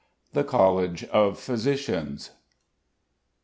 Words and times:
THE 0.33 0.43
COLLEGE 0.43 1.03
OF 1.11 1.37
PHYSICIANS. 1.37 2.31